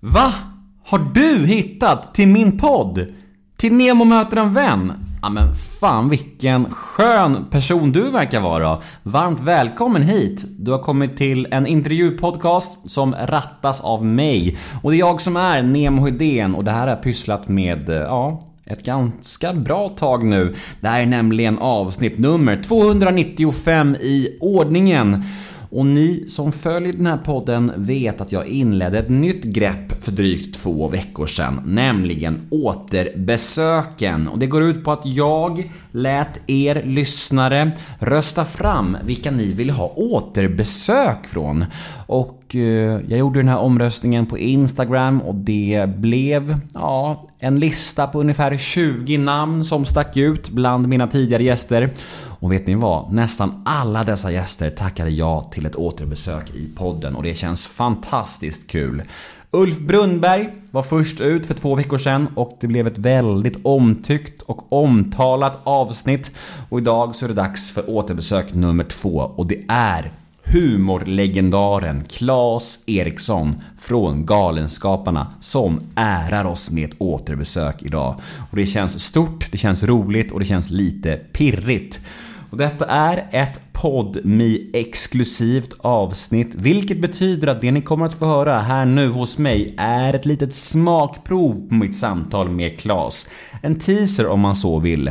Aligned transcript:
Va? 0.00 0.34
Har 0.84 0.98
du 0.98 1.46
hittat 1.46 2.14
till 2.14 2.28
min 2.28 2.58
podd? 2.58 3.06
Till 3.56 3.72
Nemo 3.72 4.04
möter 4.04 4.36
en 4.36 4.54
vän? 4.54 4.92
Ja 5.22 5.28
men 5.28 5.54
fan 5.54 6.08
vilken 6.08 6.70
skön 6.70 7.44
person 7.50 7.92
du 7.92 8.10
verkar 8.10 8.40
vara. 8.40 8.78
Varmt 9.02 9.40
välkommen 9.40 10.02
hit. 10.02 10.44
Du 10.58 10.70
har 10.70 10.78
kommit 10.78 11.16
till 11.16 11.46
en 11.50 11.66
intervjupodcast 11.66 12.90
som 12.90 13.14
rattas 13.14 13.80
av 13.80 14.04
mig. 14.04 14.58
Och 14.82 14.90
det 14.90 14.96
är 14.96 14.98
jag 14.98 15.20
som 15.20 15.36
är 15.36 15.62
Nemo 15.62 16.04
Hedén 16.06 16.54
och 16.54 16.64
det 16.64 16.70
här 16.70 16.80
har 16.80 16.88
jag 16.88 17.02
pysslat 17.02 17.48
med, 17.48 17.88
eh, 17.88 17.96
ja, 17.96 18.40
ett 18.66 18.84
ganska 18.84 19.52
bra 19.52 19.88
tag 19.88 20.24
nu. 20.24 20.54
Det 20.80 20.88
här 20.88 21.02
är 21.02 21.06
nämligen 21.06 21.58
avsnitt 21.58 22.18
nummer 22.18 22.62
295 22.62 23.96
i 23.96 24.38
ordningen. 24.40 25.24
Och 25.70 25.86
ni 25.86 26.24
som 26.28 26.52
följer 26.52 26.92
den 26.92 27.06
här 27.06 27.16
podden 27.16 27.72
vet 27.76 28.20
att 28.20 28.32
jag 28.32 28.46
inledde 28.46 28.98
ett 28.98 29.08
nytt 29.08 29.44
grepp 29.44 30.04
för 30.04 30.12
drygt 30.12 30.54
två 30.54 30.88
veckor 30.88 31.26
sedan, 31.26 31.62
nämligen 31.66 32.40
återbesöken. 32.50 34.28
Och 34.28 34.38
det 34.38 34.46
går 34.46 34.62
ut 34.62 34.84
på 34.84 34.92
att 34.92 35.06
jag 35.06 35.70
lät 35.90 36.40
er 36.46 36.82
lyssnare 36.84 37.70
rösta 37.98 38.44
fram 38.44 38.96
vilka 39.04 39.30
ni 39.30 39.52
vill 39.52 39.70
ha 39.70 39.92
återbesök 39.96 41.26
från. 41.26 41.64
Och 42.06 42.47
och 42.48 42.56
eh, 42.56 43.00
jag 43.08 43.18
gjorde 43.18 43.38
den 43.38 43.48
här 43.48 43.58
omröstningen 43.58 44.26
på 44.26 44.38
Instagram 44.38 45.20
och 45.20 45.34
det 45.34 45.88
blev, 45.96 46.60
ja, 46.74 47.26
en 47.38 47.60
lista 47.60 48.06
på 48.06 48.20
ungefär 48.20 48.56
20 48.56 49.18
namn 49.18 49.64
som 49.64 49.84
stack 49.84 50.16
ut 50.16 50.50
bland 50.50 50.88
mina 50.88 51.06
tidigare 51.06 51.44
gäster. 51.44 51.94
Och 52.40 52.52
vet 52.52 52.66
ni 52.66 52.74
vad? 52.74 53.12
Nästan 53.12 53.62
alla 53.64 54.04
dessa 54.04 54.32
gäster 54.32 54.70
tackade 54.70 55.10
ja 55.10 55.42
till 55.42 55.66
ett 55.66 55.76
återbesök 55.76 56.50
i 56.54 56.68
podden 56.76 57.16
och 57.16 57.22
det 57.22 57.34
känns 57.34 57.66
fantastiskt 57.66 58.70
kul. 58.70 59.02
Ulf 59.50 59.78
Brunnberg 59.78 60.48
var 60.70 60.82
först 60.82 61.20
ut 61.20 61.46
för 61.46 61.54
två 61.54 61.74
veckor 61.74 61.98
sedan 61.98 62.28
och 62.34 62.56
det 62.60 62.66
blev 62.66 62.86
ett 62.86 62.98
väldigt 62.98 63.58
omtyckt 63.62 64.42
och 64.42 64.72
omtalat 64.72 65.60
avsnitt. 65.64 66.30
Och 66.68 66.78
idag 66.78 67.16
så 67.16 67.24
är 67.24 67.28
det 67.28 67.34
dags 67.34 67.70
för 67.70 67.90
återbesök 67.90 68.54
nummer 68.54 68.84
två 68.84 69.32
och 69.36 69.48
det 69.48 69.64
är 69.68 70.10
humorlegendaren 70.52 72.04
Claes 72.04 72.84
Eriksson 72.86 73.62
från 73.78 74.26
Galenskaparna 74.26 75.32
som 75.40 75.80
ärar 75.96 76.44
oss 76.44 76.70
med 76.70 76.84
ett 76.90 76.96
återbesök 76.98 77.82
idag. 77.82 78.20
Och 78.50 78.56
det 78.56 78.66
känns 78.66 79.00
stort, 79.04 79.52
det 79.52 79.58
känns 79.58 79.84
roligt 79.84 80.32
och 80.32 80.40
det 80.40 80.46
känns 80.46 80.70
lite 80.70 81.16
pirrigt. 81.16 82.00
Och 82.50 82.56
detta 82.56 82.86
är 82.86 83.28
ett 83.30 83.60
podmi 83.72 84.70
exklusivt 84.72 85.76
avsnitt, 85.78 86.54
vilket 86.54 87.00
betyder 87.00 87.48
att 87.48 87.60
det 87.60 87.72
ni 87.72 87.82
kommer 87.82 88.06
att 88.06 88.14
få 88.14 88.26
höra 88.26 88.58
här 88.58 88.84
nu 88.86 89.08
hos 89.08 89.38
mig 89.38 89.74
är 89.78 90.14
ett 90.14 90.26
litet 90.26 90.54
smakprov 90.54 91.68
på 91.68 91.74
mitt 91.74 91.96
samtal 91.96 92.50
med 92.50 92.78
Claes. 92.78 93.28
En 93.62 93.78
teaser 93.78 94.26
om 94.26 94.40
man 94.40 94.54
så 94.54 94.78
vill. 94.78 95.10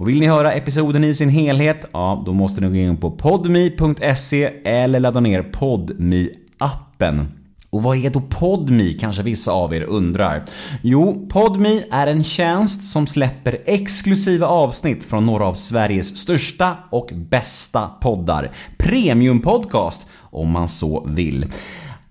Och 0.00 0.08
vill 0.08 0.20
ni 0.20 0.26
höra 0.26 0.52
episoden 0.52 1.04
i 1.04 1.14
sin 1.14 1.28
helhet, 1.28 1.88
ja 1.92 2.22
då 2.26 2.32
måste 2.32 2.60
ni 2.60 2.68
gå 2.68 2.74
in 2.74 2.96
på 2.96 3.10
podmi.se 3.10 4.44
eller 4.64 5.00
ladda 5.00 5.20
ner 5.20 5.42
podmi 5.42 6.30
appen 6.58 7.28
och 7.70 7.82
vad 7.82 8.04
är 8.04 8.10
då 8.10 8.20
PodMe 8.20 8.92
kanske 9.00 9.22
vissa 9.22 9.52
av 9.52 9.74
er 9.74 9.82
undrar? 9.82 10.44
Jo, 10.82 11.26
PodMe 11.30 11.82
är 11.90 12.06
en 12.06 12.24
tjänst 12.24 12.92
som 12.92 13.06
släpper 13.06 13.58
exklusiva 13.66 14.46
avsnitt 14.46 15.04
från 15.04 15.26
några 15.26 15.46
av 15.46 15.54
Sveriges 15.54 16.18
största 16.18 16.76
och 16.90 17.10
bästa 17.14 17.88
poddar. 18.00 18.50
Premium-podcast 18.78 20.06
om 20.30 20.50
man 20.50 20.68
så 20.68 21.06
vill. 21.08 21.46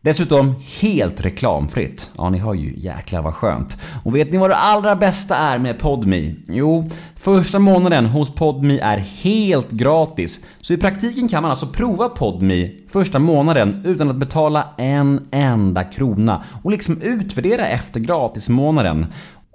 Dessutom 0.02 0.56
helt 0.82 1.22
reklamfritt. 1.22 2.10
Ja, 2.18 2.30
ni 2.30 2.38
hör 2.38 2.54
ju 2.54 2.74
jäklar 2.78 3.22
vad 3.22 3.34
skönt. 3.34 3.78
Och 4.04 4.16
vet 4.16 4.32
ni 4.32 4.38
vad 4.38 4.50
det 4.50 4.56
allra 4.56 4.96
bästa 4.96 5.36
är 5.36 5.58
med 5.58 5.80
PodMe? 5.80 6.36
Jo, 6.48 6.90
första 7.16 7.60
månaden 7.60 8.06
hos 8.06 8.36
PodMe 8.36 8.80
är 8.80 8.98
helt 8.98 9.72
gratis. 9.72 10.46
Så 10.62 10.74
i 10.74 10.78
praktiken 10.78 11.28
kan 11.28 11.42
man 11.42 11.52
alltså 11.52 11.68
prova 11.68 12.10
PodMe 12.10 12.72
första 12.90 13.20
månaden 13.20 13.82
utan 13.86 14.10
att 14.10 14.16
betala 14.16 14.74
en 14.78 15.28
enda 15.32 15.84
krona 15.84 16.44
och 16.64 16.72
liksom 16.72 17.02
utvärdera 17.02 17.68
efter 17.68 18.00
gratismånaden. 18.00 19.06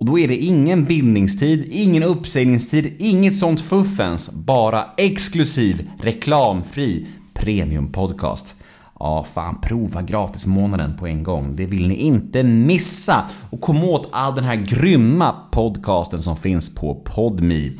Och 0.00 0.06
då 0.06 0.18
är 0.18 0.28
det 0.28 0.36
ingen 0.36 0.84
bindningstid, 0.84 1.68
ingen 1.70 2.02
uppsägningstid, 2.02 2.96
inget 2.98 3.36
sånt 3.36 3.60
fuffens. 3.60 4.32
Bara 4.32 4.84
exklusiv, 4.96 5.90
reklamfri 6.02 7.06
premiumpodcast. 7.34 8.54
Ja, 9.04 9.24
fan 9.24 9.60
prova 9.60 10.02
gratismånaden 10.02 10.96
på 10.96 11.06
en 11.06 11.22
gång. 11.22 11.56
Det 11.56 11.66
vill 11.66 11.88
ni 11.88 11.94
inte 11.94 12.42
missa. 12.42 13.24
Och 13.50 13.60
kom 13.60 13.84
åt 13.84 14.08
all 14.12 14.34
den 14.34 14.44
här 14.44 14.56
grymma 14.56 15.34
podcasten 15.52 16.18
som 16.18 16.36
finns 16.36 16.74
på 16.74 16.94
Podme. 16.94 17.70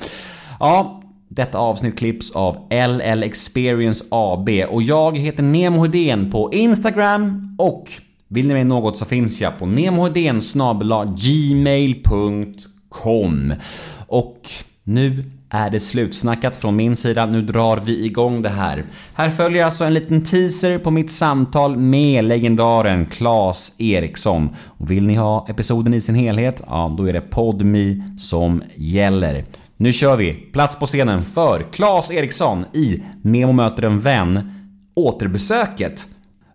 Ja, 0.60 1.02
detta 1.28 1.58
avsnitt 1.58 1.98
klipps 1.98 2.30
av 2.30 2.56
LL 2.70 3.22
Experience 3.22 4.04
AB 4.10 4.48
och 4.70 4.82
jag 4.82 5.18
heter 5.18 5.42
Nemo 5.42 5.82
Hedén 5.82 6.30
på 6.30 6.52
Instagram 6.52 7.56
och 7.58 7.84
vill 8.28 8.48
ni 8.48 8.54
med 8.54 8.66
något 8.66 8.96
så 8.96 9.04
finns 9.04 9.40
jag 9.40 9.58
på 9.58 9.66
nemohedén 9.66 10.40
gmail.com 11.16 12.34
Och 14.06 14.40
nu 14.84 15.24
är 15.50 15.70
det 15.70 15.80
slutsnackat 15.80 16.56
från 16.56 16.76
min 16.76 16.96
sida. 16.96 17.26
Nu 17.26 17.42
drar 17.42 17.76
vi 17.84 18.04
igång 18.06 18.42
det 18.42 18.48
här. 18.48 18.84
Här 19.14 19.30
följer 19.30 19.64
alltså 19.64 19.84
en 19.84 19.94
liten 19.94 20.24
teaser 20.24 20.78
på 20.78 20.90
mitt 20.90 21.10
samtal 21.10 21.76
med 21.76 22.24
legendaren 22.24 23.06
Claes 23.06 23.80
Eriksson. 23.80 24.48
Och 24.66 24.90
vill 24.90 25.06
ni 25.06 25.14
ha 25.14 25.46
episoden 25.48 25.94
i 25.94 26.00
sin 26.00 26.14
helhet? 26.14 26.62
Ja, 26.66 26.94
då 26.98 27.08
är 27.08 27.12
det 27.12 27.20
PodMe 27.20 28.10
som 28.18 28.62
gäller. 28.74 29.44
Nu 29.76 29.92
kör 29.92 30.16
vi! 30.16 30.32
Plats 30.32 30.78
på 30.78 30.86
scenen 30.86 31.22
för 31.22 31.66
Claes 31.72 32.10
Eriksson 32.10 32.64
i 32.72 33.02
Nemo 33.22 33.52
möter 33.52 33.82
en 33.82 34.00
vän. 34.00 34.50
Återbesöket. 34.96 36.06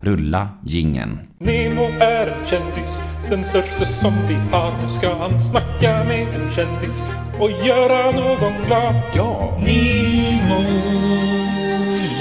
Rulla 0.01 0.50
gingen. 0.66 1.19
Nemo 1.40 1.84
är 2.00 2.28
en 2.28 2.47
kändis, 2.47 3.00
den 3.29 3.45
största 3.45 3.85
som 3.85 4.13
vi 4.28 4.35
har. 4.51 4.72
Nu 4.84 4.90
ska 4.90 5.17
han 5.17 5.40
snacka 5.40 6.03
med 6.03 6.22
en 6.22 6.51
kändis 6.56 7.03
och 7.40 7.51
göra 7.51 8.12
någon 8.12 8.53
glad. 8.67 8.95
Ja! 9.13 9.57
Nemo, 9.59 10.63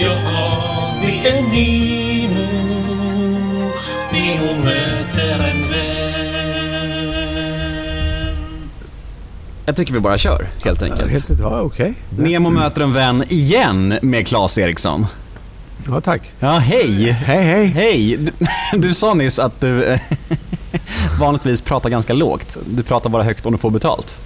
ja 0.00 0.94
det 1.00 1.28
är 1.28 1.42
Nemo. 1.42 2.46
Nemo 4.12 4.64
möter 4.64 5.50
en 5.50 5.70
vän. 5.70 6.08
Jag 9.66 9.76
tycker 9.76 9.92
vi 9.94 10.00
bara 10.00 10.18
kör, 10.18 10.48
helt 10.64 10.82
enkelt. 10.82 11.10
Helt, 11.10 11.30
ja, 11.40 11.60
okej. 11.60 11.94
Nemo 12.18 12.50
möter 12.50 12.80
en 12.80 12.92
vän 12.92 13.24
igen 13.28 13.98
med 14.02 14.26
Claes 14.26 14.58
Eriksson. 14.58 15.06
Ja, 15.86 16.00
tack. 16.00 16.22
Ja, 16.40 16.50
hej! 16.50 17.10
Hej, 17.12 17.44
hej. 17.44 17.66
Hej! 17.66 18.16
Du, 18.16 18.32
du 18.88 18.94
sa 18.94 19.14
nyss 19.14 19.38
att 19.38 19.60
du 19.60 19.84
eh, 19.84 20.00
vanligtvis 21.18 21.60
pratar 21.62 21.90
ganska 21.90 22.12
lågt. 22.12 22.56
Du 22.66 22.82
pratar 22.82 23.10
bara 23.10 23.22
högt 23.22 23.46
om 23.46 23.52
du 23.52 23.58
får 23.58 23.70
betalt. 23.70 24.20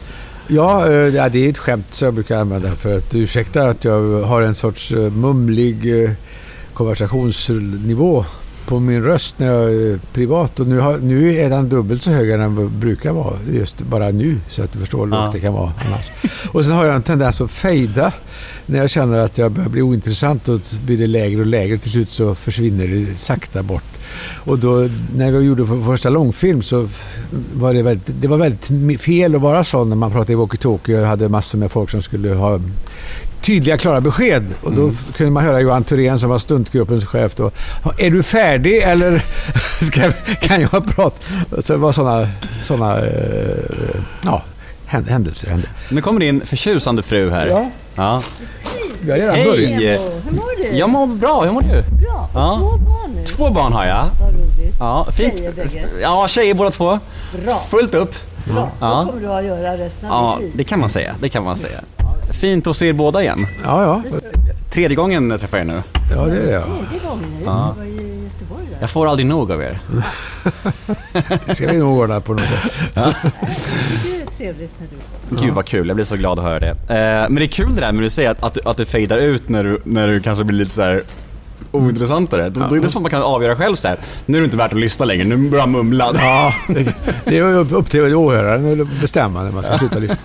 Ja, 0.48 0.86
eh, 0.86 0.92
ja, 0.94 1.28
det 1.28 1.46
är 1.46 1.50
ett 1.50 1.58
skämt 1.58 1.86
som 1.90 2.06
jag 2.06 2.14
brukar 2.14 2.40
använda 2.40 2.76
för 2.76 2.96
att 2.96 3.14
ursäkta 3.14 3.62
att 3.68 3.84
jag 3.84 4.22
har 4.22 4.42
en 4.42 4.54
sorts 4.54 4.92
eh, 4.92 4.98
mumlig 5.10 6.04
eh, 6.04 6.10
konversationsnivå 6.74 8.24
på 8.66 8.80
min 8.80 9.02
röst 9.04 9.38
när 9.38 9.46
jag 9.52 9.72
är 9.74 9.98
privat. 10.12 10.60
Och 10.60 10.66
nu, 10.66 10.78
har, 10.78 10.98
nu 10.98 11.34
är 11.34 11.50
den 11.50 11.68
dubbelt 11.68 12.02
så 12.02 12.10
hög 12.10 12.30
än 12.30 12.40
den 12.40 12.80
brukar 12.80 13.12
vara 13.12 13.34
just 13.52 13.82
bara 13.82 14.10
nu. 14.10 14.36
Så 14.48 14.62
att 14.62 14.72
du 14.72 14.78
förstår 14.78 15.06
hur 15.06 15.12
Ja. 15.14 15.24
lågt 15.24 15.32
det 15.32 15.40
kan 15.40 15.52
vara 15.52 15.72
annars. 15.86 16.04
Och 16.52 16.64
sen 16.64 16.74
har 16.74 16.84
jag 16.84 16.94
en 16.94 17.02
tendens 17.02 17.40
att 17.40 17.50
fejda 17.50 18.12
när 18.66 18.78
jag 18.78 18.90
känner 18.90 19.18
att 19.20 19.38
jag 19.38 19.52
börjar 19.52 19.68
bli 19.68 19.82
ointressant 19.82 20.48
och 20.48 20.60
blir 20.84 20.98
det 20.98 21.06
lägre 21.06 21.40
och 21.40 21.46
lägre. 21.46 21.78
Till 21.78 21.90
slut 21.90 22.10
så 22.10 22.34
försvinner 22.34 22.86
det 22.86 23.18
sakta 23.18 23.62
bort. 23.62 23.84
Och 24.44 24.58
då, 24.58 24.88
när 25.16 25.32
vi 25.32 25.38
gjorde 25.38 25.62
vår 25.62 25.92
första 25.92 26.08
långfilm 26.08 26.62
så 26.62 26.88
var 27.54 27.74
det 27.74 27.82
väldigt, 27.82 28.10
det 28.20 28.28
var 28.28 28.36
väldigt 28.36 29.00
fel 29.00 29.34
att 29.34 29.40
vara 29.40 29.64
sån 29.64 29.88
när 29.88 29.96
man 29.96 30.10
pratade 30.10 30.32
i 30.32 30.36
walkie-talkie 30.36 31.00
och 31.00 31.06
hade 31.06 31.28
massor 31.28 31.58
med 31.58 31.70
folk 31.70 31.90
som 31.90 32.02
skulle 32.02 32.34
ha 32.34 32.60
tydliga, 33.40 33.78
klara 33.78 34.00
besked. 34.00 34.44
Och 34.62 34.72
då 34.72 34.92
kunde 35.16 35.32
man 35.32 35.44
höra 35.44 35.60
Johan 35.60 35.84
Thorén 35.84 36.18
som 36.18 36.30
var 36.30 36.38
stuntgruppens 36.38 37.06
chef 37.06 37.34
då. 37.36 37.50
Är 37.98 38.10
du 38.10 38.22
färdig 38.22 38.82
eller 38.82 39.24
ska, 39.84 40.10
kan 40.40 40.60
jag 40.60 40.70
prata? 40.70 41.16
Så 41.62 41.72
det 41.72 41.78
var 41.78 41.92
sådana 41.92 42.28
såna, 42.62 42.98
eh, 42.98 43.06
ja, 44.24 44.42
hän- 44.86 45.04
händelser 45.08 45.48
hände. 45.50 45.68
Nu 45.90 46.00
kommer 46.00 46.20
din 46.20 46.46
förtjusande 46.46 47.02
fru 47.02 47.30
här. 47.30 47.46
Ja. 47.46 47.70
Ja. 47.94 48.22
Vi 49.00 49.10
har 49.10 49.18
redan 49.18 49.34
Hej! 49.36 49.44
börjat. 49.46 50.00
Hur 50.24 50.32
mår 50.36 50.70
du? 50.70 50.76
Jag 50.78 50.90
mår 50.90 51.06
bra, 51.06 51.44
hur 51.44 51.52
mår 51.52 51.62
du? 51.62 51.68
Bra. 52.04 52.28
Ja. 52.34 52.78
Två 53.36 53.50
barn 53.50 53.72
har 53.72 53.86
jag. 53.86 54.08
Vad 54.20 54.34
roligt. 54.34 54.74
Ja, 54.78 55.06
fint. 55.16 55.34
Tjejer 55.38 55.52
bägge. 55.52 55.84
Ja, 56.02 56.28
tjejer 56.28 56.54
båda 56.54 56.70
två. 56.70 56.98
Bra. 57.44 57.62
Fullt 57.70 57.94
upp. 57.94 58.14
Bra. 58.44 58.70
Ja. 58.80 59.02
Då 59.06 59.06
kommer 59.12 59.20
du 59.28 59.32
att 59.34 59.44
göra 59.44 59.76
resten 59.76 60.10
av 60.10 60.24
Ja, 60.24 60.36
ditt 60.36 60.46
liv. 60.48 60.52
det 60.56 60.64
kan 60.64 60.80
man 60.80 60.88
säga. 60.88 61.14
Det 61.20 61.28
kan 61.28 61.44
man 61.44 61.56
säga. 61.56 61.80
Fint 62.40 62.66
att 62.66 62.76
se 62.76 62.88
er 62.88 62.92
båda 62.92 63.22
igen. 63.22 63.46
Ja, 63.64 63.82
ja. 63.82 64.02
Tredje 64.72 64.96
gången 64.96 65.30
jag 65.30 65.40
träffar 65.40 65.58
er 65.58 65.64
nu. 65.64 65.82
Ja, 66.16 66.24
det 66.24 66.36
är 66.36 66.46
det. 66.46 66.52
Ja. 66.52 66.60
Tredje 66.62 67.08
gången, 67.08 67.30
det? 67.38 67.44
Ja. 67.44 67.74
var 67.78 67.84
i 67.84 67.88
Göteborg 68.24 68.64
där. 68.70 68.76
Jag 68.80 68.90
får 68.90 69.06
aldrig 69.08 69.26
nog 69.26 69.52
av 69.52 69.62
er. 69.62 69.78
Det 71.46 71.54
ska 71.54 71.66
vi 71.72 71.78
nog 71.78 71.98
ordna 71.98 72.20
på 72.20 72.32
något 72.32 72.42
sätt. 72.48 72.72
Jag 72.94 73.14
tycker 73.14 73.30
det 74.16 74.22
är 74.22 74.36
trevligt 74.36 74.72
när 74.80 74.86
du 75.36 75.42
Gud 75.46 75.54
vad 75.54 75.64
kul, 75.64 75.86
jag 75.88 75.94
blir 75.96 76.04
så 76.04 76.16
glad 76.16 76.38
att 76.38 76.44
höra 76.44 76.58
det. 76.60 76.68
Eh, 76.70 77.28
men 77.28 77.34
det 77.34 77.44
är 77.44 77.46
kul 77.46 77.74
det 77.74 77.80
där 77.80 77.92
med 77.92 77.98
att 78.00 78.06
du 78.06 78.10
säger 78.10 78.30
att, 78.30 78.42
att, 78.42 78.66
att 78.66 78.76
det 78.76 78.86
fejdar 78.86 79.18
ut 79.18 79.48
när 79.48 79.64
du, 79.64 79.80
när 79.84 80.08
du 80.08 80.20
kanske 80.20 80.44
blir 80.44 80.58
lite 80.58 80.74
så 80.74 80.82
här 80.82 81.02
ointressantare. 81.70 82.48
Då, 82.50 82.60
då 82.70 82.76
är 82.76 82.80
det 82.80 82.88
som 82.88 82.98
att 82.98 83.02
man 83.02 83.10
kan 83.10 83.22
avgöra 83.22 83.56
själv 83.56 83.76
så 83.76 83.88
här. 83.88 83.98
nu 84.26 84.36
är 84.36 84.40
det 84.40 84.44
inte 84.44 84.56
värt 84.56 84.72
att 84.72 84.78
lyssna 84.78 85.04
längre, 85.04 85.24
nu 85.24 85.36
börjar 85.50 85.62
jag 85.62 85.68
mumla. 85.68 86.10
Ja, 86.14 86.52
det, 87.24 87.38
är 87.38 87.74
upp 87.74 87.90
till 87.90 88.14
åhöraren 88.14 88.80
att 88.80 89.00
bestämma 89.00 89.42
när 89.42 89.50
man 89.50 89.62
ska 89.62 89.78
sluta 89.78 89.98
lyssna. 89.98 90.16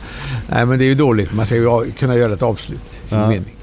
Nej, 0.49 0.65
men 0.65 0.79
det 0.79 0.85
är 0.85 0.87
ju 0.87 0.95
dåligt. 0.95 1.33
Man 1.33 1.45
ska 1.45 1.55
ju 1.55 1.91
kunna 1.91 2.15
göra 2.15 2.33
ett 2.33 2.43
avslut 2.43 2.79
i 3.05 3.09
sin 3.09 3.19
Ja. 3.19 3.27
mening. 3.29 3.53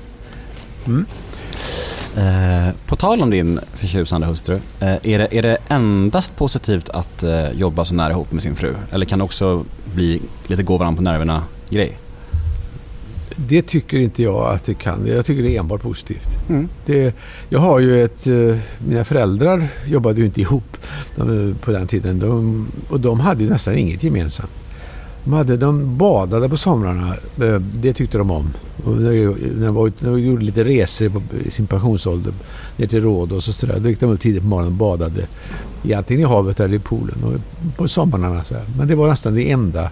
Eh, 2.16 2.74
på 2.86 2.96
tal 2.96 3.22
om 3.22 3.30
din 3.30 3.60
förtjusande 3.74 4.26
hustru, 4.26 4.54
eh, 4.80 4.92
är, 5.02 5.18
det, 5.18 5.28
är 5.30 5.42
det 5.42 5.58
endast 5.68 6.36
positivt 6.36 6.88
att 6.88 7.22
eh, 7.22 7.50
jobba 7.50 7.84
så 7.84 7.94
nära 7.94 8.10
ihop 8.10 8.32
med 8.32 8.42
sin 8.42 8.56
fru? 8.56 8.74
Eller 8.90 9.06
kan 9.06 9.18
det 9.18 9.24
också 9.24 9.64
bli 9.94 10.22
lite 10.46 10.62
gå 10.62 10.76
varandra 10.78 10.96
på 10.96 11.02
nerverna-grej? 11.02 11.98
Det 13.36 13.62
tycker 13.62 13.98
inte 13.98 14.22
jag 14.22 14.54
att 14.54 14.64
det 14.64 14.74
kan. 14.74 15.06
Jag 15.06 15.26
tycker 15.26 15.42
det 15.42 15.56
är 15.56 15.60
enbart 15.60 15.82
positivt. 15.82 16.28
Mm. 16.48 16.68
Det, 16.86 17.14
jag 17.48 17.58
har 17.58 17.80
ju 17.80 18.04
ett... 18.04 18.26
eh, 18.26 18.56
Mina 18.88 19.04
föräldrar 19.04 19.68
jobbade 19.86 20.20
ju 20.20 20.26
inte 20.26 20.40
ihop 20.40 20.76
de, 21.16 21.54
på 21.60 21.70
den 21.70 21.86
tiden. 21.86 22.18
De, 22.18 22.66
och 22.88 23.00
de 23.00 23.20
hade 23.20 23.44
ju 23.44 23.50
nästan 23.50 23.74
inget 23.74 24.02
gemensamt. 24.02 24.50
De, 25.24 25.32
hade, 25.32 25.56
de 25.56 25.98
badade 25.98 26.48
på 26.48 26.56
somrarna. 26.56 27.14
eh, 27.42 27.60
Det 27.60 27.92
tyckte 27.92 28.18
de 28.18 28.30
om. 28.30 28.48
Och 28.84 28.96
när 28.96 29.12
de, 29.64 29.74
var, 29.74 29.92
när 29.98 30.10
de 30.10 30.20
gjorde 30.20 30.44
lite 30.44 30.64
resor 30.64 31.08
på, 31.08 31.22
i 31.46 31.50
sin 31.50 31.66
pensionsålder 31.66 32.32
ner 32.76 32.86
till 32.86 33.02
Rhodos 33.02 33.48
och 33.48 33.54
sådär. 33.54 33.80
Då 33.80 33.88
gick 33.88 34.00
de 34.00 34.10
upp 34.10 34.20
tidigt 34.20 34.42
på 34.42 34.48
morgonen 34.48 34.72
och 34.72 34.78
badade. 34.78 35.26
I 35.82 35.94
antingen 35.94 36.20
i 36.22 36.24
havet 36.24 36.60
eller 36.60 36.76
i 36.76 36.78
poolen. 36.78 37.16
Och 37.24 37.32
på 37.76 37.88
somrarna. 37.88 38.44
Så 38.44 38.54
här. 38.54 38.64
Men 38.78 38.88
det 38.88 38.94
var 38.94 39.08
nästan 39.08 39.34
det 39.34 39.50
enda 39.50 39.90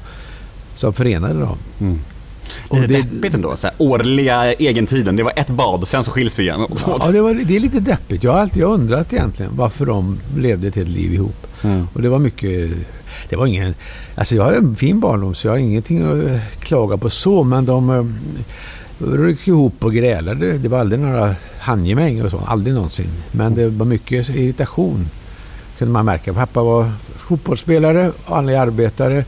som 0.74 0.92
förenade 0.92 1.40
dem. 1.40 1.56
Mm. 1.80 1.98
Och 2.68 2.78
är 2.78 2.80
det, 2.80 2.86
det- 2.86 3.02
deppigt 3.02 3.34
ändå? 3.34 3.56
Så 3.56 3.66
här, 3.66 3.76
årliga 3.78 4.52
egentiden, 4.52 5.16
det 5.16 5.22
var 5.22 5.32
ett 5.36 5.50
bad, 5.50 5.88
sen 5.88 6.04
så 6.04 6.10
skiljs 6.10 6.38
vi 6.38 6.42
igen. 6.42 6.66
Ja, 6.86 7.08
det, 7.12 7.20
var, 7.20 7.34
det 7.34 7.56
är 7.56 7.60
lite 7.60 7.80
deppigt. 7.80 8.24
Jag 8.24 8.32
har 8.32 8.40
alltid 8.40 8.62
undrat 8.62 9.12
egentligen 9.12 9.52
varför 9.56 9.86
de 9.86 10.18
levde 10.36 10.68
ett 10.68 10.76
helt 10.76 10.88
liv 10.88 11.14
ihop. 11.14 11.46
Mm. 11.62 11.88
Och 11.94 12.02
det 12.02 12.08
var 12.08 12.18
mycket... 12.18 12.70
Det 13.28 13.36
var 13.36 13.46
ingen... 13.46 13.74
Alltså 14.14 14.34
jag 14.34 14.44
har 14.44 14.52
en 14.52 14.76
fin 14.76 15.00
barndom 15.00 15.34
så 15.34 15.46
jag 15.46 15.52
har 15.52 15.58
ingenting 15.58 16.02
att 16.02 16.24
eh, 16.30 16.38
klaga 16.60 16.96
på 16.96 17.10
så, 17.10 17.44
men 17.44 17.66
de 17.66 17.90
eh, 17.90 18.04
ryckte 19.16 19.50
ihop 19.50 19.84
och 19.84 19.94
grälade. 19.94 20.58
Det 20.58 20.68
var 20.68 20.78
aldrig 20.78 21.00
några 21.00 21.34
handgemäng 21.58 22.22
och 22.22 22.30
så, 22.30 22.38
aldrig 22.46 22.74
någonsin. 22.74 23.10
Men 23.32 23.54
det 23.54 23.68
var 23.68 23.86
mycket 23.86 24.28
irritation 24.28 25.08
kunde 25.78 25.92
man 25.92 26.04
märka. 26.04 26.32
Pappa 26.34 26.62
var 26.62 26.92
fotbollsspelare, 27.16 28.12
vanlig 28.26 28.54
arbetare, 28.54 29.24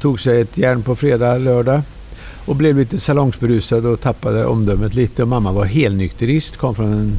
tog 0.00 0.20
sig 0.20 0.40
ett 0.40 0.58
järn 0.58 0.82
på 0.82 0.96
fredag, 0.96 1.38
lördag 1.38 1.82
och 2.46 2.56
blev 2.56 2.78
lite 2.78 2.98
salongsberusad 2.98 3.86
och 3.86 4.00
tappade 4.00 4.46
omdömet 4.46 4.94
lite. 4.94 5.22
Och 5.22 5.28
mamma 5.28 5.52
var 5.52 5.64
helnykterist, 5.64 6.56
kom 6.56 6.74
från 6.74 6.92
en 6.92 7.16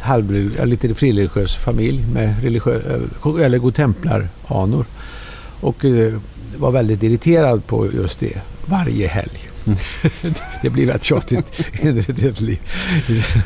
halv, 0.00 0.32
lite 0.64 0.94
frireligiös 0.94 1.56
familj 1.56 2.04
med 2.14 2.42
religiö, 2.42 2.74
eh, 2.74 3.44
eller 3.44 3.58
godtemplar-anor. 3.58 4.84
Och 5.60 5.84
eh, 5.84 6.14
var 6.56 6.70
väldigt 6.70 7.02
irriterad 7.02 7.66
på 7.66 7.92
just 7.92 8.18
det 8.18 8.40
varje 8.66 9.08
helg. 9.08 9.48
det 10.62 10.70
blir 10.70 10.86
rätt 10.86 11.04
tjatigt 11.04 11.60
i 11.82 11.88
ett 11.88 12.18
helt 12.18 12.40
liv. 12.40 12.60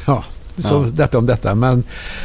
Ja, 0.06 0.24
så 0.58 0.74
Ja. 0.74 0.90
detta 0.92 1.18
om 1.18 1.26
detta. 1.26 1.54
Men 1.54 1.84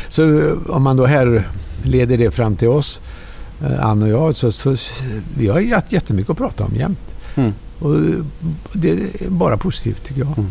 så 0.09 0.39
eh, 0.39 0.53
om 0.69 0.83
man 0.83 0.97
då 0.97 1.05
här 1.05 1.47
leder 1.83 2.17
det 2.17 2.31
fram 2.31 2.55
till 2.55 2.67
oss, 2.67 3.01
Ann 3.79 4.01
och 4.03 4.09
jag, 4.09 4.35
så, 4.35 4.51
så 4.51 4.75
vi 5.37 5.47
har 5.47 5.59
jättemycket 5.89 6.29
att 6.29 6.37
prata 6.37 6.63
om 6.63 6.75
jämt. 6.75 7.15
Mm. 7.35 7.53
Och 7.81 7.95
eh, 7.95 8.01
det 8.73 8.89
är 8.91 8.99
bara 9.29 9.57
positivt 9.57 10.03
tycker 10.03 10.21
jag. 10.21 10.45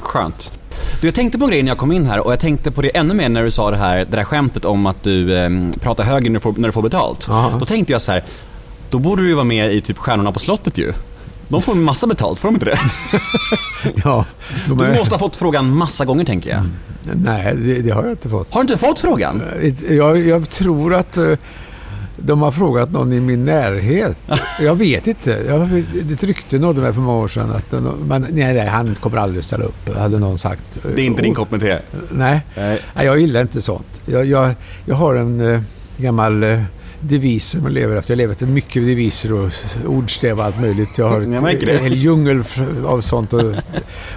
Skönt. 0.00 0.58
Du, 1.00 1.06
jag 1.06 1.14
tänkte 1.14 1.38
på 1.38 1.44
en 1.44 1.50
grej 1.50 1.62
när 1.62 1.70
jag 1.70 1.78
kom 1.78 1.92
in 1.92 2.06
här 2.06 2.26
och 2.26 2.32
jag 2.32 2.40
tänkte 2.40 2.70
på 2.70 2.82
det 2.82 2.88
ännu 2.96 3.14
mer 3.14 3.28
när 3.28 3.42
du 3.42 3.50
sa 3.50 3.70
det 3.70 3.76
här, 3.76 3.96
det 3.98 4.16
där 4.16 4.24
skämtet 4.24 4.64
om 4.64 4.86
att 4.86 5.02
du 5.02 5.36
eh, 5.38 5.50
pratar 5.80 6.04
högre 6.04 6.28
när 6.30 6.34
du 6.34 6.40
får, 6.40 6.52
när 6.56 6.68
du 6.68 6.72
får 6.72 6.82
betalt. 6.82 7.26
Ja. 7.28 7.50
Då 7.58 7.64
tänkte 7.64 7.92
jag 7.92 8.02
så 8.02 8.12
här, 8.12 8.24
då 8.90 8.98
borde 8.98 9.22
du 9.22 9.28
ju 9.28 9.34
vara 9.34 9.44
med 9.44 9.74
i 9.74 9.80
typ 9.80 9.98
Stjärnorna 9.98 10.32
på 10.32 10.38
slottet 10.38 10.78
ju. 10.78 10.92
De 11.48 11.62
får 11.62 11.74
massa 11.74 12.06
betalt, 12.06 12.38
får 12.38 12.48
de 12.48 12.54
inte 12.54 12.66
det? 12.66 12.78
Ja, 14.04 14.24
de 14.68 14.78
Du 14.78 14.84
är- 14.84 14.98
måste 14.98 15.14
ha 15.14 15.18
fått 15.18 15.36
frågan 15.36 15.76
massa 15.76 16.04
gånger 16.04 16.24
tänker 16.24 16.50
jag. 16.50 16.62
Nej, 17.14 17.56
det, 17.56 17.82
det 17.82 17.90
har 17.90 18.02
jag 18.02 18.12
inte 18.12 18.28
fått. 18.28 18.52
Har 18.54 18.60
du 18.64 18.72
inte 18.72 18.86
fått 18.86 18.98
frågan? 19.00 19.42
Jag, 19.88 20.20
jag 20.20 20.50
tror 20.50 20.94
att 20.94 21.16
eh, 21.16 21.32
de 22.16 22.42
har 22.42 22.52
frågat 22.52 22.92
någon 22.92 23.12
i 23.12 23.20
min 23.20 23.44
närhet. 23.44 24.16
Jag 24.60 24.74
vet 24.74 25.06
inte. 25.06 25.30
Jag, 25.48 25.78
ett 26.12 26.24
rykte 26.24 26.58
nådde 26.58 26.80
mig 26.80 26.92
för 26.92 27.00
många 27.00 27.18
år 27.18 27.28
sedan. 27.28 27.50
Att, 27.50 27.72
men 28.06 28.26
nej, 28.30 28.54
nej, 28.54 28.66
han 28.66 28.94
kommer 28.94 29.16
aldrig 29.16 29.44
ställa 29.44 29.64
upp, 29.64 29.96
hade 29.96 30.18
någon 30.18 30.38
sagt. 30.38 30.78
Det 30.94 31.02
är 31.02 31.06
inte 31.06 31.22
din 31.22 31.34
kopp 31.34 31.50
med 31.50 31.60
te. 31.60 31.78
Nej, 32.10 32.40
Nej. 32.56 32.80
jag 32.94 33.20
gillar 33.20 33.40
inte 33.40 33.62
sånt. 33.62 34.00
Jag, 34.06 34.24
jag, 34.26 34.50
jag 34.86 34.94
har 34.94 35.14
en 35.14 35.40
eh, 35.54 35.60
gammal 35.96 36.42
eh, 36.42 36.60
devis 37.00 37.48
som 37.48 37.62
jag 37.62 37.72
lever 37.72 37.96
efter. 37.96 38.12
Jag 38.12 38.18
lever 38.18 38.32
efter 38.32 38.46
mycket 38.46 38.86
deviser 38.86 39.32
och 39.32 39.50
ordstäv 39.86 40.38
och 40.38 40.44
allt 40.44 40.60
möjligt. 40.60 40.98
Jag 40.98 41.08
har 41.08 41.20
ett, 41.20 41.28
en 41.82 41.92
djungel 41.94 42.40
f- 42.40 42.60
av 42.86 43.00
sånt 43.00 43.32
och, 43.32 43.52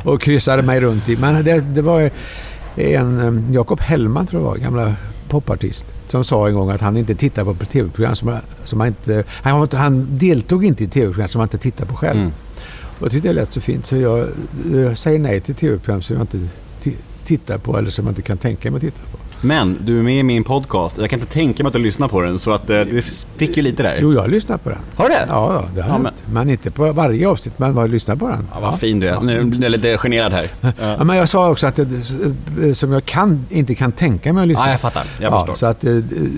och 0.04 0.22
kryssade 0.22 0.64
mig 0.64 0.80
runt 0.80 1.10
i. 1.10 1.18
Men 1.18 1.44
det, 1.44 1.60
det 1.62 1.82
var 1.82 2.10
en 2.76 3.20
eh, 3.48 3.54
Jakob 3.56 3.80
Hellman, 3.82 4.28
tror 4.28 4.42
jag 4.42 4.50
var, 4.50 4.58
gamla 4.58 4.94
popartist, 5.30 5.86
som 6.08 6.24
sa 6.24 6.48
en 6.48 6.54
gång 6.54 6.70
att 6.70 6.82
han 6.82 6.98
inte 6.98 7.16
tittar 7.16 7.44
på 7.44 7.66
tv-program 7.66 8.16
som, 8.16 8.38
som 8.64 8.80
han 8.80 8.88
inte... 8.88 9.24
Han, 9.30 9.68
han 9.74 10.08
deltog 10.18 10.66
inte 10.66 10.84
i 10.84 10.88
tv-program 10.88 11.28
som 11.28 11.40
han 11.40 11.46
inte 11.46 11.58
tittar 11.58 11.86
på 11.86 11.96
själv. 11.96 12.20
Mm. 12.20 12.32
Och 13.00 13.02
jag 13.06 13.12
tyckte 13.12 13.28
det 13.28 13.34
lät 13.34 13.54
så 13.54 13.62
fint 13.62 13.86
så 13.86 13.98
jag, 13.98 14.28
jag 14.74 14.98
säger 14.98 15.20
nej 15.20 15.40
till 15.40 15.56
tv-program 15.56 16.02
som 16.02 16.16
jag 16.16 16.24
inte 16.24 16.38
ti- 16.84 16.98
tittar 17.26 17.58
på 17.58 17.78
eller 17.78 17.90
som 17.90 18.06
jag 18.06 18.12
inte 18.12 18.22
kan 18.22 18.38
tänka 18.38 18.72
mig 18.72 18.78
att 18.78 18.82
titta 18.82 19.00
på. 19.12 19.18
Men 19.46 19.78
du 19.82 20.00
är 20.00 20.04
med 20.04 20.20
i 20.20 20.24
min 20.24 20.44
podcast 20.44 20.98
och 20.98 21.04
jag 21.04 21.10
kan 21.10 21.20
inte 21.20 21.34
tänka 21.34 21.64
mig 21.64 21.68
att 21.68 21.74
du 21.74 21.80
lyssnar 21.80 22.08
på 22.08 22.22
den 22.22 22.40
så 22.40 22.52
att 22.52 22.70
eh, 22.70 22.80
det 22.80 23.02
fick 23.38 23.58
ju 23.58 23.64
lite 23.64 23.84
där. 23.84 23.98
Jo, 24.02 24.14
jag 24.14 24.22
har 24.22 24.28
lyssnat 24.28 24.64
på 24.64 24.70
den. 24.70 24.80
Har 24.96 25.10
du 25.10 25.16
det? 25.16 25.26
Ja, 25.28 25.64
det 25.76 25.82
har 25.82 25.90
Ja, 25.90 25.94
jag 25.94 26.02
men- 26.02 26.14
men... 26.26 26.34
men 26.34 26.50
inte 26.50 26.72
på 26.72 26.92
varje 26.92 27.28
avsnitt, 27.28 27.60
men 27.60 27.76
jag 27.78 27.90
lyssnat 27.90 28.20
på 28.20 28.28
den. 28.28 28.48
Ja, 28.54 28.60
vad 28.60 28.80
fin 28.80 29.00
du 29.00 29.08
är. 29.08 29.22
Nu 29.22 29.44
blir 29.44 29.62
jag 29.64 29.72
lite 29.72 29.98
generad 29.98 30.32
här. 30.34 30.50
Ja, 30.98 31.04
men 31.04 31.18
jag 31.18 31.30
sa 31.30 31.50
också 31.52 31.68
att 31.68 31.80
det, 32.58 32.76
som 32.76 32.92
jag 32.92 33.06
kan, 33.06 33.46
inte 33.50 33.76
kan 33.76 33.92
tänka 33.92 34.34
mig 34.34 34.42
att 34.42 34.48
lyssna 34.48 34.66
Ja, 34.66 34.72
jag 34.72 34.80
fattar. 34.80 35.04
Jag 35.20 35.34
ja, 35.34 35.40
förstår. 35.40 35.56
Så 35.56 35.66
att 35.66 35.84
eh, 35.84 35.94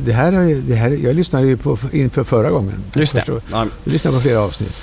det 0.06 0.12
här, 0.14 0.32
det 0.68 0.76
här, 0.76 0.90
jag 0.92 1.16
lyssnade 1.16 1.48
ju 1.48 1.58
på 1.58 1.78
inför 1.92 2.24
förra 2.24 2.50
gången. 2.50 2.84
Just 2.94 3.14
det. 3.14 3.20
Förstår. 3.22 3.42
Ja. 3.52 3.66
Jag 3.84 3.92
lyssnade 3.94 4.18
på 4.18 4.22
flera 4.22 4.40
avsnitt. 4.40 4.76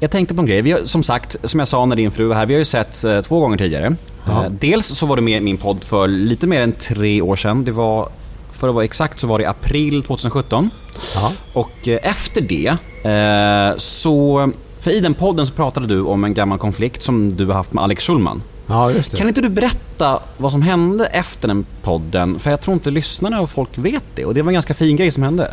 Jag 0.00 0.10
tänkte 0.10 0.34
på 0.34 0.40
en 0.40 0.46
grej. 0.46 0.62
Vi 0.62 0.72
har, 0.72 0.84
som 0.84 1.02
sagt, 1.02 1.36
som 1.44 1.60
jag 1.60 1.68
sa 1.68 1.84
när 1.86 1.96
din 1.96 2.10
fru 2.10 2.26
var 2.26 2.36
här, 2.36 2.46
vi 2.46 2.54
har 2.54 2.58
ju 2.58 2.64
sett 2.64 3.04
eh, 3.04 3.20
två 3.20 3.40
gånger 3.40 3.58
tidigare. 3.58 3.96
Ja. 4.26 4.44
Eh, 4.44 4.50
dels 4.60 4.86
så 4.86 5.06
var 5.06 5.16
du 5.16 5.22
med 5.22 5.36
i 5.36 5.44
min 5.44 5.56
podd 5.56 5.84
för 5.84 6.08
lite 6.08 6.46
mer 6.46 6.60
än 6.60 6.72
tre 6.72 7.22
år 7.22 7.36
sedan. 7.36 7.64
Det 7.64 7.72
var, 7.72 8.08
för 8.50 8.68
att 8.68 8.74
vara 8.74 8.84
exakt 8.84 9.20
så 9.20 9.26
var 9.26 9.38
det 9.38 9.44
i 9.44 9.46
april 9.46 10.02
2017. 10.02 10.70
Ja. 11.14 11.32
Och 11.52 11.88
eh, 11.88 11.98
efter 12.02 12.40
det 12.40 12.76
eh, 13.10 13.76
så... 13.76 14.50
För 14.80 14.90
i 14.90 15.00
den 15.00 15.14
podden 15.14 15.46
så 15.46 15.52
pratade 15.52 15.86
du 15.86 16.02
om 16.02 16.24
en 16.24 16.34
gammal 16.34 16.58
konflikt 16.58 17.02
som 17.02 17.36
du 17.36 17.46
har 17.46 17.54
haft 17.54 17.72
med 17.72 17.84
Alex 17.84 18.04
Schulman. 18.04 18.42
ja, 18.66 18.90
just 18.90 19.10
det. 19.10 19.16
Kan 19.16 19.28
inte 19.28 19.40
du 19.40 19.48
berätta 19.48 20.20
vad 20.36 20.52
som 20.52 20.62
hände 20.62 21.06
efter 21.06 21.48
den 21.48 21.66
podden? 21.82 22.38
För 22.38 22.50
jag 22.50 22.60
tror 22.60 22.74
inte 22.74 22.90
lyssnarna 22.90 23.40
och 23.40 23.50
folk 23.50 23.78
vet 23.78 24.04
det. 24.14 24.24
Och 24.24 24.34
det 24.34 24.42
var 24.42 24.50
en 24.50 24.54
ganska 24.54 24.74
fin 24.74 24.96
grej 24.96 25.10
som 25.10 25.22
hände. 25.22 25.50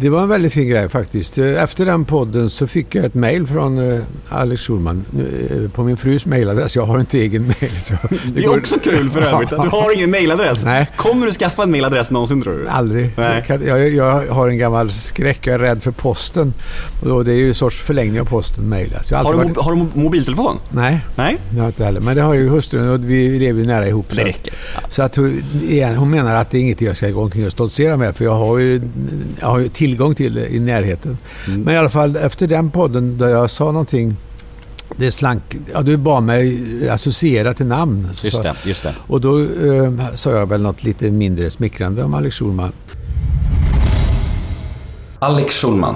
Det 0.00 0.08
var 0.08 0.22
en 0.22 0.28
väldigt 0.28 0.52
fin 0.52 0.68
grej 0.68 0.88
faktiskt. 0.88 1.38
Eh, 1.38 1.62
Efter 1.62 1.86
den 1.86 2.04
podden 2.04 2.50
så 2.50 2.66
fick 2.66 2.94
jag 2.94 3.04
ett 3.04 3.14
mejl 3.14 3.46
från 3.46 3.92
eh, 3.92 4.00
Alex 4.28 4.62
Schulman 4.62 5.04
eh, 5.50 5.70
på 5.70 5.84
min 5.84 5.96
frus 5.96 6.26
mejladress. 6.26 6.76
Jag 6.76 6.86
har 6.86 7.00
inte 7.00 7.18
egen 7.18 7.42
mejl. 7.42 7.72
så 7.80 7.94
Det 8.34 8.44
är 8.44 8.58
också 8.58 8.78
kul 8.78 9.10
för 9.10 9.20
övrigt 9.22 9.52
att 9.52 9.62
du 9.62 9.68
har 9.68 9.96
ingen 9.96 10.10
mailadress. 10.10 10.64
Nej. 10.64 10.90
Kommer 10.96 11.26
du 11.26 11.32
skaffa 11.32 11.62
en 11.62 11.70
mailadress 11.70 12.10
någonsin 12.10 12.42
tror 12.42 12.52
du? 12.58 12.68
Aldrig. 12.68 13.10
Nej. 13.16 13.44
Jag, 13.96 14.26
har 14.28 14.48
en 14.48 14.58
gammal 14.58 14.90
skräck. 14.90 15.46
Jag 15.46 15.54
är 15.54 15.58
rädd 15.58 15.82
för 15.82 15.90
posten. 15.90 16.54
Och 17.02 17.24
det 17.24 17.32
är 17.32 17.36
ju 17.36 17.48
en 17.48 17.54
sorts 17.54 17.78
förlängning 17.78 18.20
av 18.20 18.24
posten, 18.24 18.68
mejl. 18.68 18.94
Alltså, 18.98 19.16
Har 19.16 19.32
du, 19.32 19.38
varit- 19.38 19.56
har 19.56 19.72
du 19.74 19.78
mo- 19.82 19.90
mobiltelefon? 19.94 20.56
Nej, 20.70 21.00
Nej? 21.16 21.36
det 21.50 21.56
har 21.58 21.64
jag 21.64 21.68
inte 21.70 21.84
heller. 21.84 22.00
Men 22.00 22.16
det 22.16 22.22
har 22.22 22.34
ju 22.34 22.48
hustrun 22.48 22.88
och 22.90 23.04
vi 23.10 23.38
lever 23.38 23.60
ju 23.60 23.66
nära 23.66 23.88
ihop. 23.88 24.06
Det 24.10 24.14
så 24.14 24.20
att- 24.20 24.26
räcker. 24.26 24.54
Så 24.90 25.02
att 25.02 25.16
hon, 25.16 25.42
hon 25.96 26.10
menar 26.10 26.34
att 26.34 26.50
det 26.50 26.58
är 26.58 26.62
inget 26.62 26.80
jag 26.80 26.96
ska 26.96 27.10
gå 27.10 27.22
omkring 27.22 27.46
och 27.46 27.52
stoltsera 27.52 27.96
med 27.96 28.16
för 28.16 28.24
jag 28.24 28.34
har 28.34 28.58
ju, 28.58 28.80
jag 29.40 29.46
har 29.48 29.58
ju 29.58 29.68
tillgång 29.88 30.14
till 30.14 30.34
det 30.34 30.48
i 30.48 30.60
närheten. 30.60 31.18
Mm. 31.46 31.62
Men 31.62 31.74
i 31.74 31.78
alla 31.78 31.88
fall 31.88 32.16
efter 32.16 32.46
den 32.46 32.70
podden 32.70 33.18
där 33.18 33.28
jag 33.28 33.50
sa 33.50 33.64
någonting 33.64 34.16
det 34.96 35.10
slank, 35.10 35.42
ja 35.72 35.82
du 35.82 35.96
bad 35.96 36.22
mig 36.22 36.90
associera 36.90 37.54
till 37.54 37.66
namn. 37.66 38.08
Så 38.12 38.26
Just 38.26 38.42
det, 38.42 38.54
just 38.64 38.82
det. 38.82 38.94
Och 39.06 39.20
då 39.20 39.38
eh, 39.40 40.14
sa 40.14 40.30
jag 40.30 40.46
väl 40.46 40.62
något 40.62 40.84
lite 40.84 41.10
mindre 41.10 41.50
smickrande 41.50 42.04
om 42.04 42.14
Alex 42.14 42.36
Schulman. 42.36 42.72
Alex 45.18 45.54
Schulman. 45.54 45.94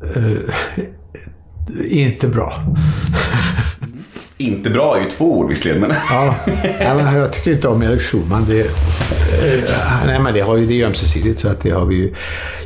Inte 1.90 2.28
bra. 2.28 2.54
Inte 4.40 4.70
bra 4.70 4.96
är 4.96 5.00
ju 5.00 5.10
två 5.10 5.38
ord 5.38 5.48
visserligen, 5.48 5.80
men... 5.80 5.90
Ja, 6.10 6.94
men 6.94 7.16
jag 7.16 7.32
tycker 7.32 7.52
inte 7.52 7.68
om 7.68 7.82
Erik 7.82 8.00
Schulman. 8.00 8.44
Det, 8.48 8.60
eh, 8.60 9.64
nej, 10.06 10.20
men 10.20 10.34
det, 10.34 10.40
har 10.40 10.56
ju, 10.56 10.66
det 10.66 10.72
är 10.72 10.76
ju 10.76 10.84
ömsesidigt. 10.84 11.40
Så 11.40 11.48
att 11.48 11.60
det 11.60 11.70
har 11.70 11.86
vi 11.86 11.94
ju, 11.94 12.14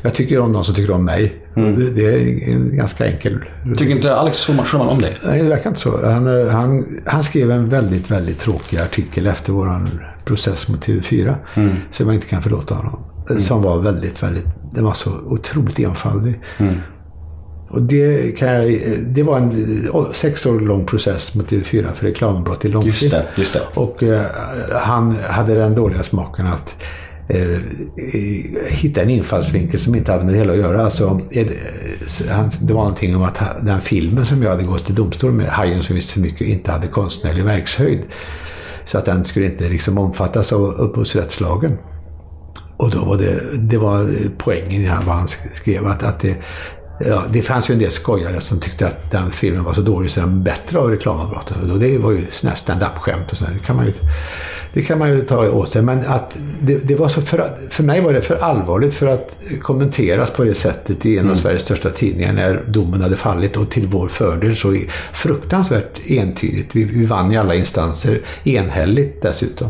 jag 0.02 0.14
tycker 0.14 0.38
om 0.38 0.52
någon 0.52 0.64
som 0.64 0.74
tycker 0.74 0.94
om 0.94 1.04
mig. 1.04 1.34
Mm. 1.56 1.74
Det, 1.78 1.90
det 1.90 2.04
är 2.04 2.48
en 2.54 2.76
ganska 2.76 3.06
enkel... 3.06 3.44
Tycker 3.76 3.94
inte 3.94 4.14
Alex 4.14 4.38
Schulman 4.46 4.88
om 4.88 5.00
dig? 5.00 5.14
Nej, 5.26 5.42
det 5.42 5.48
verkar 5.48 5.70
inte 5.70 5.80
så. 5.80 6.06
Han, 6.06 6.40
eh, 6.40 6.48
han, 6.48 6.84
han 7.06 7.24
skrev 7.24 7.50
en 7.50 7.68
väldigt, 7.68 8.10
väldigt 8.10 8.40
tråkig 8.40 8.78
artikel 8.78 9.26
efter 9.26 9.52
vår 9.52 9.88
process 10.24 10.68
mot 10.68 10.86
TV4. 10.86 11.34
Mm. 11.54 11.70
Som 11.90 12.06
jag 12.06 12.14
inte 12.14 12.26
kan 12.26 12.42
förlåta 12.42 12.74
honom. 12.74 13.04
Som 13.38 13.62
var 13.62 13.82
väldigt, 13.82 14.22
väldigt... 14.22 14.46
Den 14.74 14.84
var 14.84 14.94
så 14.94 15.10
otroligt 15.10 15.78
enfaldig. 15.78 16.40
Mm. 16.58 16.74
Och 17.74 17.82
det, 17.82 18.38
kan 18.38 18.48
jag, 18.48 18.78
det 19.06 19.22
var 19.22 19.36
en 19.36 19.76
sex 20.12 20.46
år 20.46 20.60
lång 20.60 20.86
process 20.86 21.34
mot 21.34 21.50
TV4 21.50 21.94
för 21.94 22.06
reklambrott 22.06 22.64
i 22.64 22.68
långfilm. 22.68 22.92
Just 22.92 23.10
det, 23.10 23.26
just 23.36 23.52
det. 23.52 23.60
Och 23.74 24.02
eh, 24.02 24.22
han 24.72 25.10
hade 25.10 25.54
den 25.54 25.74
dåliga 25.74 26.02
smaken 26.02 26.46
att 26.46 26.76
eh, 27.28 27.58
hitta 28.70 29.02
en 29.02 29.10
infallsvinkel 29.10 29.80
som 29.80 29.94
inte 29.94 30.12
hade 30.12 30.24
med 30.24 30.34
det 30.34 30.38
hela 30.38 30.52
att 30.52 30.58
göra. 30.58 30.84
Alltså, 30.84 31.08
han, 32.30 32.50
det 32.62 32.74
var 32.74 32.82
någonting 32.82 33.16
om 33.16 33.22
att 33.22 33.42
den 33.62 33.80
filmen 33.80 34.26
som 34.26 34.42
jag 34.42 34.50
hade 34.50 34.64
gått 34.64 34.86
till 34.86 34.94
domstol 34.94 35.32
med, 35.32 35.46
Hajen 35.46 35.82
som 35.82 35.96
visste 35.96 36.12
för 36.12 36.20
mycket, 36.20 36.46
inte 36.46 36.72
hade 36.72 36.86
konstnärlig 36.86 37.44
verkshöjd. 37.44 38.00
Så 38.84 38.98
att 38.98 39.04
den 39.04 39.24
skulle 39.24 39.46
inte 39.46 39.68
liksom 39.68 39.98
omfattas 39.98 40.52
av 40.52 40.62
upphovsrättslagen. 40.62 41.78
Och 42.76 42.90
då 42.90 43.04
var 43.04 43.16
det, 43.16 43.58
det 43.58 43.78
var 43.78 44.06
poängen 44.38 44.82
i 44.82 44.88
vad 45.06 45.16
han 45.16 45.28
skrev. 45.52 45.86
Att, 45.86 46.02
att 46.02 46.20
det, 46.20 46.36
ja, 46.98 47.24
det 47.32 47.42
fanns 47.42 47.70
ju 47.70 47.72
en 47.72 47.78
del 47.78 47.90
skojare 47.90 48.40
som 48.40 48.60
tyckte 48.60 48.86
att 48.86 49.10
den 49.10 49.30
filmen 49.30 49.64
var 49.64 49.72
så 49.72 49.80
dålig 49.80 50.10
så 50.10 50.20
den 50.20 50.36
var 50.36 50.44
bättre 50.44 50.78
av 50.78 50.90
reklamavbrottet. 50.90 51.56
Och 51.72 51.78
det 51.78 51.98
var 51.98 52.12
ju 52.12 52.26
sådana 52.30 52.50
här 52.50 52.56
stand-up-skämt 52.56 53.32
och 53.32 53.36
sådär. 53.38 53.52
Det 53.52 53.66
kan 53.66 53.76
man 53.76 53.86
ju, 53.86 53.92
det 54.74 54.82
kan 54.82 54.98
man 54.98 55.10
ju 55.10 55.20
ta 55.20 55.50
åt 55.50 55.72
sig. 55.72 55.82
Men 55.82 55.98
att 56.06 56.36
det, 56.62 56.88
det 56.88 56.94
var 56.94 57.08
så 57.08 57.22
för, 57.22 57.50
för 57.70 57.82
mig 57.82 58.00
var 58.00 58.12
det 58.12 58.20
för 58.20 58.36
allvarligt 58.36 58.94
för 58.94 59.06
att 59.06 59.36
kommenteras 59.62 60.30
på 60.30 60.44
det 60.44 60.54
sättet 60.54 61.06
i 61.06 61.18
en 61.18 61.30
av 61.30 61.34
Sveriges 61.34 61.62
största 61.62 61.90
tidningar 61.90 62.32
när 62.32 62.64
domen 62.68 63.02
hade 63.02 63.16
fallit 63.16 63.56
och 63.56 63.70
till 63.70 63.86
vår 63.86 64.08
fördel 64.08 64.56
så 64.56 64.76
fruktansvärt 65.12 66.10
entydigt. 66.10 66.76
Vi, 66.76 66.84
vi 66.84 67.06
vann 67.06 67.32
i 67.32 67.36
alla 67.36 67.54
instanser, 67.54 68.20
enhälligt 68.44 69.22
dessutom. 69.22 69.68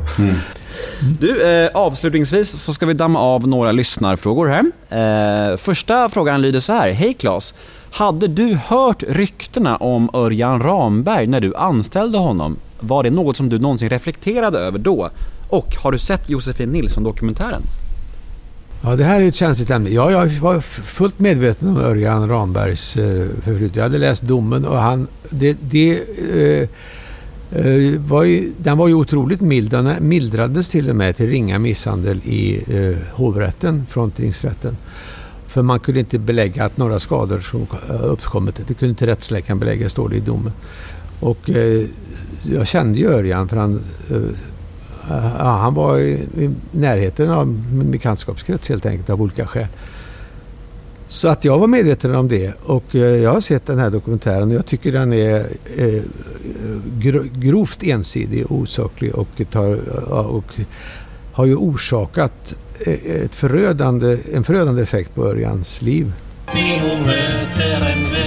Du, 1.20 1.42
eh, 1.42 1.70
avslutningsvis 1.74 2.62
så 2.62 2.74
ska 2.74 2.86
vi 2.86 2.92
damma 2.92 3.20
av 3.20 3.48
några 3.48 3.72
lyssnarfrågor 3.72 4.48
här. 4.48 4.64
Eh, 4.88 5.56
första 5.56 6.08
frågan 6.08 6.42
lyder 6.42 6.60
så 6.60 6.72
här. 6.72 6.92
Hej 6.92 7.14
Claes. 7.14 7.54
Hade 7.90 8.28
du 8.28 8.58
hört 8.66 9.02
ryktena 9.08 9.76
om 9.76 10.10
Örjan 10.12 10.62
Ramberg 10.62 11.26
när 11.26 11.40
du 11.40 11.56
anställde 11.56 12.18
honom? 12.18 12.56
Var 12.84 13.02
det 13.02 13.10
något 13.10 13.36
som 13.36 13.48
du 13.48 13.58
någonsin 13.58 13.88
reflekterade 13.88 14.58
över 14.58 14.78
då? 14.78 15.10
Och 15.48 15.76
har 15.76 15.92
du 15.92 15.98
sett 15.98 16.30
Josefin 16.30 16.68
Nilsson-dokumentären? 16.68 17.62
Ja, 18.82 18.96
det 18.96 19.04
här 19.04 19.20
är 19.20 19.28
ett 19.28 19.34
känsligt 19.34 19.70
ämne. 19.70 19.90
Ja, 19.90 20.10
jag 20.10 20.26
var 20.26 20.60
fullt 20.60 21.18
medveten 21.18 21.68
om 21.68 21.76
Örjan 21.76 22.28
Rambergs 22.28 22.96
eh, 22.96 23.26
förflutna. 23.42 23.76
Jag 23.76 23.82
hade 23.82 23.98
läst 23.98 24.22
domen 24.22 24.64
och 24.64 24.78
han... 24.78 25.06
Det, 25.30 25.56
det, 25.60 26.00
eh, 26.34 26.68
eh, 27.60 28.00
var 28.00 28.22
ju, 28.24 28.52
den 28.58 28.78
var 28.78 28.88
ju 28.88 28.94
otroligt 28.94 29.40
mild. 29.40 29.70
Den 29.70 30.08
mildrades 30.08 30.70
till 30.70 30.90
och 30.90 30.96
med 30.96 31.16
till 31.16 31.28
ringa 31.28 31.58
misshandel 31.58 32.20
i 32.24 32.64
eh, 32.68 32.96
hovrätten 33.12 33.86
från 33.90 34.10
tingsrätten. 34.10 34.76
För 35.46 35.62
man 35.62 35.80
kunde 35.80 36.00
inte 36.00 36.18
belägga 36.18 36.64
att 36.64 36.76
några 36.76 37.00
skador 37.00 37.40
som 37.40 37.66
uppkommit. 38.02 38.60
Det 38.66 38.74
kunde 38.74 38.90
inte 38.90 39.06
rättsläkaren 39.06 39.58
belägga, 39.58 39.88
står 39.88 40.08
det 40.08 40.16
i 40.16 40.20
domen. 40.20 40.52
Och 41.20 41.50
eh, 41.50 41.86
jag 42.52 42.66
kände 42.66 42.98
ju 42.98 43.08
Örjan 43.08 43.48
för 43.48 43.56
han 43.56 43.82
eh, 44.10 44.16
Ja, 45.08 45.58
han 45.62 45.74
var 45.74 45.98
i, 45.98 46.12
i 46.12 46.50
närheten 46.70 47.30
av 47.30 47.46
min 47.72 47.90
bekantskapskrets 47.90 48.68
helt 48.68 48.86
enkelt 48.86 49.10
av 49.10 49.22
olika 49.22 49.46
skäl. 49.46 49.66
Så 51.08 51.28
att 51.28 51.44
jag 51.44 51.58
var 51.58 51.66
medveten 51.66 52.14
om 52.14 52.28
det 52.28 52.54
och 52.62 52.94
eh, 52.94 53.00
jag 53.00 53.32
har 53.32 53.40
sett 53.40 53.66
den 53.66 53.78
här 53.78 53.90
dokumentären 53.90 54.48
och 54.48 54.54
jag 54.54 54.66
tycker 54.66 54.92
den 54.92 55.12
är 55.12 55.46
eh, 55.76 56.02
grovt 57.34 57.82
ensidig 57.82 58.46
och 58.46 58.58
osaklig 58.58 59.14
och, 59.14 59.42
tar, 59.50 59.78
och 60.12 60.44
har 61.32 61.46
ju 61.46 61.56
orsakat 61.56 62.56
ett 63.04 63.34
förödande, 63.34 64.18
en 64.32 64.44
förödande 64.44 64.82
effekt 64.82 65.14
på 65.14 65.24
Örjans 65.26 65.82
liv. 65.82 66.12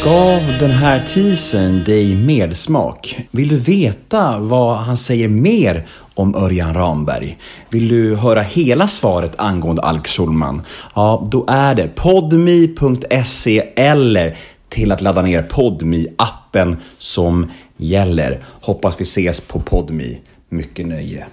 Gav 0.03 0.57
den 0.60 0.72
här 0.72 1.05
teasern 1.13 1.84
dig 1.84 2.15
medsmak? 2.15 3.19
Vill 3.31 3.48
du 3.48 3.57
veta 3.57 4.39
vad 4.39 4.77
han 4.77 4.98
säger 4.98 5.27
mer 5.27 5.88
om 6.13 6.36
Örjan 6.36 6.74
Ramberg? 6.74 7.38
Vill 7.69 7.88
du 7.88 8.15
höra 8.15 8.41
hela 8.41 8.88
svaret 8.88 9.34
angående 9.38 9.81
Alk 9.81 10.07
Schulman? 10.07 10.62
Ja, 10.96 11.27
då 11.31 11.46
är 11.48 11.75
det 11.75 11.88
podmi.se 11.96 13.63
eller 13.75 14.38
till 14.69 14.91
att 14.91 15.01
ladda 15.01 15.22
ner 15.22 15.41
podmi 15.43 16.07
appen 16.17 16.77
som 16.98 17.51
gäller. 17.77 18.43
Hoppas 18.62 19.01
vi 19.01 19.03
ses 19.03 19.41
på 19.41 19.60
podmi. 19.60 20.19
Mycket 20.50 20.88
nöje. 20.88 21.25